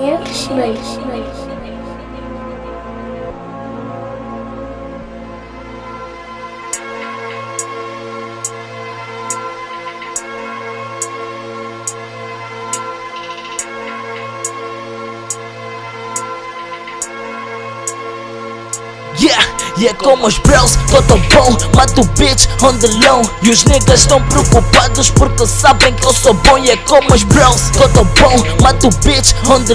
Yarışmayız. 0.00 0.98
Yeah, 19.82 19.98
como 19.98 20.26
os 20.26 20.38
bros, 20.38 20.78
tão 21.08 21.18
bom 21.18 21.56
Mato 21.74 22.04
bitch 22.18 22.46
on 22.62 22.78
the 22.78 22.88
E 23.42 23.50
os 23.50 23.64
niggas 23.64 24.00
estão 24.00 24.22
preocupados 24.22 25.10
porque 25.10 25.46
sabem 25.46 25.94
que 25.94 26.06
eu 26.06 26.12
sou 26.12 26.34
bom. 26.34 26.58
É 26.58 26.76
como 26.76 27.12
os 27.14 27.24
bros, 27.24 27.70
tão 27.92 28.04
bom 28.04 28.62
Mato 28.62 28.88
bitch 29.04 29.32
on 29.48 29.62
the 29.64 29.74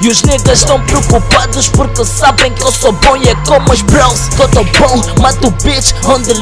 E 0.00 0.08
os 0.08 0.22
niggas 0.22 0.60
estão 0.60 0.80
preocupados 0.82 1.68
porque 1.68 2.04
sabem 2.04 2.52
que 2.52 2.62
eu 2.62 2.72
sou 2.72 2.92
bom. 2.92 3.16
É 3.16 3.34
como 3.46 3.72
os 3.72 3.82
bros, 3.82 4.28
tão 4.36 4.64
bom 4.64 5.22
Mato 5.22 5.50
bitch 5.62 5.92
on 6.06 6.20
the 6.22 6.34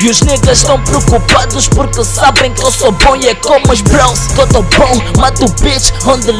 E 0.00 0.10
os 0.10 0.20
niggas 0.22 0.58
estão 0.58 0.80
preocupados 0.82 1.68
porque 1.68 2.04
sabem 2.04 2.52
que 2.52 2.64
eu 2.64 2.72
sou 2.72 2.90
bom. 2.92 3.14
É 3.16 3.34
como 3.34 3.72
os 3.72 3.80
bros, 3.82 4.26
tão 4.34 4.62
bom 4.62 5.20
Mato 5.20 5.46
bitch 5.60 5.92
on 6.06 6.18
the 6.18 6.32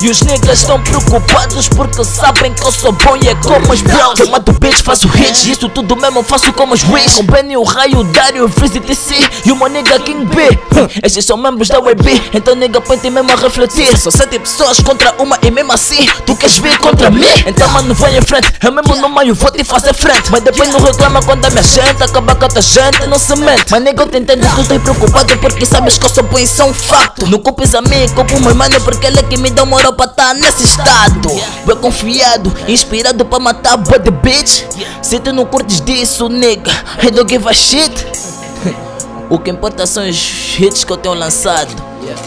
E 0.00 0.10
os 0.10 0.20
niggas 0.22 0.60
estão 0.60 0.80
preocupados 0.82 1.68
porque 1.68 2.04
sabem 2.04 2.52
que 2.52 2.66
eu 2.66 2.72
sou 2.72 2.92
bom. 2.92 3.16
É 3.16 3.34
como 3.36 3.72
os 3.72 3.80
bros, 3.80 4.28
mato 4.28 4.52
bitch, 4.52 4.82
faço 4.84 5.08
hits. 5.16 5.46
Isso 5.46 5.69
tudo 5.70 5.96
mesmo 5.96 6.22
faço 6.22 6.52
como 6.52 6.74
os 6.74 6.82
Wiz 6.84 7.14
Com 7.14 7.24
Benny, 7.24 7.56
o 7.56 7.62
Raio, 7.62 7.98
o 7.98 8.04
Dario, 8.04 8.44
o 8.44 8.48
Freeze 8.48 8.80
TC 8.80 9.14
E 9.44 9.52
uma 9.52 9.68
nigga 9.68 9.98
King 10.00 10.24
B. 10.26 10.58
Hum, 10.76 10.88
Esses 11.02 11.24
são 11.24 11.36
membros 11.36 11.68
da 11.68 11.78
WB 11.78 12.30
Então 12.34 12.54
nigga 12.54 12.80
põe-te 12.80 13.10
mesmo 13.10 13.30
a 13.32 13.36
refletir. 13.36 13.96
São 13.98 14.10
sete 14.12 14.38
pessoas 14.38 14.80
contra 14.80 15.14
uma 15.18 15.38
e 15.42 15.50
mesmo 15.50 15.72
assim 15.72 16.06
Tu 16.26 16.34
queres 16.36 16.58
vir 16.58 16.76
contra 16.78 17.10
mim? 17.10 17.24
Então 17.46 17.68
mano 17.70 17.94
vai 17.94 18.16
em 18.16 18.22
frente. 18.22 18.52
Eu 18.62 18.72
mesmo 18.72 18.96
no 18.96 19.08
meio 19.08 19.34
vou 19.34 19.50
te 19.50 19.64
fazer 19.64 19.94
frente. 19.94 20.30
Mas 20.30 20.42
depois 20.42 20.70
não 20.70 20.80
reclama 20.80 21.22
quando 21.22 21.44
a 21.44 21.50
minha 21.50 21.62
gente 21.62 22.02
Acaba 22.02 22.34
com 22.34 22.44
a 22.44 22.48
tua 22.48 22.62
gente, 22.62 23.06
não 23.06 23.18
se 23.18 23.36
mente. 23.36 23.66
Mas 23.70 23.82
nigga 23.82 24.02
eu 24.02 24.08
te 24.08 24.18
entendo, 24.18 24.46
tu 24.54 24.60
estás 24.62 24.82
preocupado 24.82 25.36
Porque 25.38 25.64
sabes 25.64 25.98
que 25.98 26.06
eu 26.06 26.10
sou 26.10 26.24
bom 26.24 26.38
e 26.38 26.44
isso 26.44 26.62
é 26.62 26.64
um 26.64 26.74
facto 26.74 27.26
Não 27.26 27.38
culpes 27.38 27.74
a 27.74 27.82
mim, 27.82 28.08
culpa 28.14 28.34
o 28.34 28.40
meu 28.40 28.54
mano 28.54 28.80
Porque 28.80 29.06
ele 29.06 29.18
é 29.18 29.22
que 29.22 29.36
me 29.36 29.50
deu 29.50 29.66
moral 29.66 29.92
pra 29.92 30.06
estar 30.06 30.34
nesse 30.34 30.64
estado. 30.64 31.30
Bem 31.66 31.76
confiado, 31.76 32.52
inspirado 32.66 33.24
pra 33.24 33.38
matar 33.38 33.78
the 33.78 34.10
bitch. 34.10 34.64
Se 35.02 35.18
tu 35.18 35.32
não 35.32 35.46
curtes 35.50 35.80
disso, 35.80 36.28
nigga 36.28 36.70
I 37.02 37.10
don't 37.10 37.28
give 37.28 37.48
a 37.48 37.52
shit. 37.52 37.90
O 39.30 39.38
que 39.38 39.50
importa 39.50 39.86
são 39.86 40.08
os 40.08 40.58
hits 40.58 40.82
que 40.82 40.92
eu 40.92 40.96
tenho 40.96 41.14
lançado. 41.14 41.70
Yeah, 42.02 42.22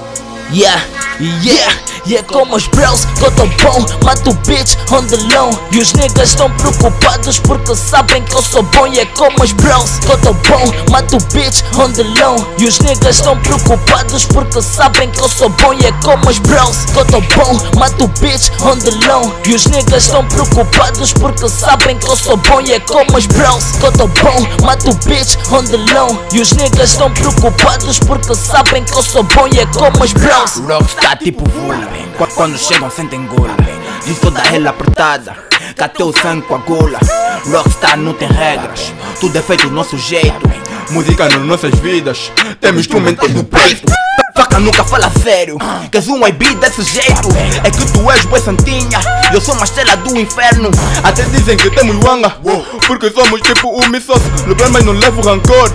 yeah, 0.53 0.83
yeah, 1.19 2.23
como 2.27 2.55
os 2.55 2.67
bros, 2.67 3.07
tô 3.19 3.29
tão 3.31 3.47
bom. 3.47 3.85
Mato 4.03 4.33
bitch 4.45 4.75
on 4.91 5.05
the 5.05 5.17
low. 5.33 5.51
E 5.71 5.79
os 5.79 5.93
niggas 5.93 6.29
estão 6.29 6.49
preocupados 6.51 7.39
porque 7.39 7.75
sabem 7.75 8.23
que 8.23 8.35
eu 8.35 8.41
sou 8.41 8.63
bom. 8.63 8.87
E 8.87 8.99
é 8.99 9.05
como 9.05 9.43
os 9.43 9.51
bros, 9.51 9.99
tô 10.05 10.17
tão 10.17 10.33
bom. 10.33 10.91
Mato 10.91 11.17
bitch 11.33 11.63
on 11.77 11.91
the 11.91 12.03
low. 12.19 12.35
E 12.57 12.65
os 12.65 12.79
niggas 12.79 13.17
estão 13.17 13.37
preocupados 13.39 14.25
porque 14.25 14.61
sabem 14.61 15.09
que 15.11 15.19
eu 15.19 15.29
sou 15.29 15.49
bom. 15.49 15.73
E 15.73 15.85
é 15.85 15.91
como 16.03 16.29
os 16.29 16.39
bros, 16.39 16.85
tô 16.93 17.05
tão 17.05 17.21
bom. 17.21 17.59
Mato 17.77 18.07
bitch 18.19 18.49
on 18.61 18.77
the 18.77 18.91
low. 19.07 19.33
E 19.45 19.53
os 19.53 19.65
niggas 19.67 20.03
estão 20.03 20.25
preocupados 20.27 21.13
porque 21.13 21.47
sabem 21.49 21.97
que 21.97 22.09
eu 22.09 22.15
sou 22.15 22.37
bom. 22.37 22.61
E 22.61 22.73
é 22.73 22.79
como 22.79 23.17
os 23.17 23.25
bros, 23.27 23.63
tô 23.79 23.91
tão 23.91 24.07
bom. 24.07 24.65
Mato 24.65 24.93
bitch 25.05 25.37
on 25.51 25.63
the 25.63 25.77
low. 25.93 26.25
E 26.33 26.41
os 26.41 26.51
niggas 26.53 26.91
estão 26.91 27.11
preocupados 27.11 27.99
porque 27.99 28.33
sabem 28.35 28.83
que 28.83 28.93
eu 28.93 29.03
sou 29.03 29.23
bom. 29.23 29.47
E 29.47 29.59
é 29.59 29.65
como 29.67 30.03
os 30.03 30.13
bros 30.13 30.61
Rockstar 31.03 31.17
tipo 31.17 31.43
vulva 31.49 31.75
Qu- 32.17 32.27
Quando 32.35 32.57
chegam 32.57 32.89
sentem 32.89 33.25
gola 33.27 33.55
Diz 34.05 34.19
toda 34.19 34.41
ela 34.53 34.69
apertada 34.69 35.35
Cateu 35.75 36.07
o 36.07 36.17
sangue 36.17 36.45
gola 36.65 36.99
Rockstar 37.51 37.97
não 37.97 38.13
tem 38.13 38.27
regras. 38.29 38.93
Tudo 39.19 39.37
é 39.37 39.41
feito 39.41 39.67
do 39.67 39.73
nosso 39.73 39.97
jeito. 39.97 40.49
Música 40.91 41.27
nas 41.27 41.41
nossas 41.41 41.77
vidas. 41.79 42.31
Temos 42.61 42.81
instrumentos 42.81 43.29
do 43.33 43.43
peito 43.43 43.91
Faca 44.35 44.59
nunca 44.59 44.83
fala 44.83 45.11
sério 45.23 45.57
Queres 45.91 46.07
um 46.07 46.25
IB 46.27 46.55
desse 46.55 46.81
jeito. 46.83 47.29
É 47.63 47.69
que 47.69 47.85
tu 47.91 48.09
és 48.11 48.25
boi 48.25 48.39
santinha 48.39 48.99
Eu 49.31 49.39
sou 49.39 49.55
uma 49.55 49.63
estrela 49.63 49.95
do 49.97 50.17
inferno. 50.17 50.69
Até 51.03 51.23
dizem 51.23 51.55
que 51.57 51.69
temos 51.69 52.03
wanga 52.03 52.29
Porque 52.87 53.09
somos 53.11 53.41
tipo 53.41 53.69
o 53.69 53.87
Missos 53.89 54.21
Lembra 54.47 54.69
mas 54.69 54.83
não 54.83 54.93
levo 54.93 55.21
rancor. 55.21 55.71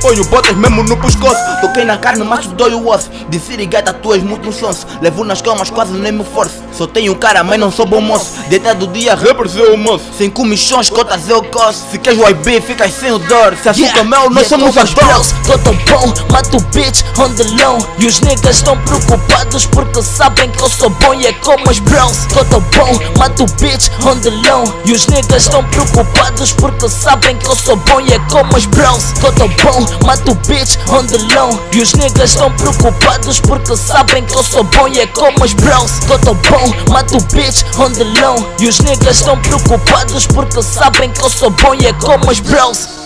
Ponho 0.00 0.24
botas 0.26 0.56
mesmo 0.56 0.82
no 0.82 0.96
pescoço. 0.96 1.40
Toquei 1.60 1.84
na 1.84 1.96
carne, 1.96 2.24
mas 2.24 2.46
dói 2.46 2.74
o 2.74 2.88
osso. 2.88 3.10
De 3.28 3.38
sirigata, 3.38 3.92
tu 3.92 4.14
és 4.14 4.22
muito 4.22 4.52
sonso 4.52 4.86
Levo 5.00 5.24
nas 5.24 5.40
camas, 5.40 5.70
quase 5.70 5.92
nem 5.92 6.12
me 6.12 6.24
forço. 6.24 6.62
Só 6.72 6.86
tenho 6.86 7.14
cara, 7.16 7.42
mas 7.42 7.58
não 7.58 7.70
sou 7.70 7.86
bom 7.86 8.00
moço. 8.00 8.32
Deitado 8.48 8.86
dia, 8.88 9.14
Represeu 9.14 9.74
o 9.74 9.78
moço. 9.78 10.04
Sem 10.16 10.30
comichões, 10.30 10.90
cotas 10.90 11.28
eu 11.28 11.42
coço. 11.42 11.84
Se 11.90 11.98
queres 11.98 12.18
o 12.18 12.28
IB, 12.28 12.60
ficas 12.60 12.92
sem 12.92 13.12
o 13.12 13.18
dor. 13.18 13.56
Se 13.62 13.68
açúcar 13.68 14.04
mel, 14.04 14.30
nós 14.30 14.44
Yeah, 14.44 14.72
somos 14.72 14.76
as 14.76 14.92
bros, 14.92 15.32
tô 15.46 15.56
tão 15.58 15.74
bom, 15.74 16.12
mato 16.30 16.58
o 16.58 16.60
bitch 16.74 17.02
on 17.18 17.30
the 17.30 17.44
low 17.62 17.78
E 17.96 18.06
os 18.06 18.20
niggas 18.20 18.56
estão 18.56 18.76
preocupados 18.78 19.66
porque 19.66 20.02
sabem 20.02 20.50
que 20.50 20.62
eu 20.62 20.68
sou 20.68 20.90
bom 20.90 21.14
E 21.14 21.26
é 21.26 21.32
como 21.34 21.70
os 21.70 21.78
bros, 21.78 22.26
tô 22.26 22.44
tão 22.44 22.60
bom, 22.60 22.98
mato 23.18 23.46
bitch 23.60 23.88
on 24.04 24.18
the 24.18 24.30
low. 24.30 24.64
E 24.84 24.92
os 24.92 25.06
niggas 25.06 25.44
estão 25.44 25.64
preocupados 25.64 26.52
porque 26.52 26.88
sabem 26.88 27.36
que 27.36 27.46
eu 27.46 27.54
sou 27.54 27.76
bom 27.76 28.00
E 28.00 28.12
é 28.12 28.18
como 28.30 28.56
os 28.56 28.66
bros, 28.66 29.12
tô 29.20 29.30
tão 29.32 29.48
bom, 29.48 29.86
mato 30.04 30.34
bitch 30.46 30.76
on 30.88 31.06
the 31.06 31.18
low. 31.34 31.60
E 31.72 31.82
os 31.82 31.92
niggas 31.94 32.30
estão 32.30 32.50
preocupados 32.52 33.40
porque 33.40 33.76
sabem 33.76 34.24
que 34.24 34.34
eu 34.36 34.42
sou 34.42 34.64
bom 34.64 34.88
E 34.88 35.00
é 35.00 35.06
como 35.06 35.44
os 35.44 35.52
bros, 35.52 36.00
tô 36.06 36.18
tão 36.18 36.34
bom, 36.34 36.92
mato 36.92 37.18
bitch 37.32 37.62
on 37.78 37.90
the 37.92 38.04
low. 38.20 38.54
E 38.58 38.68
os 38.68 38.80
niggas 38.80 39.18
estão 39.18 39.38
preocupados 39.40 40.26
porque 40.26 40.62
sabem 40.62 41.10
que 41.10 41.22
eu 41.22 41.30
sou 41.30 41.50
bom 41.50 41.74
E 41.74 41.86
é 41.86 41.92
como 41.92 42.30
os 42.30 42.40
bros 42.40 43.03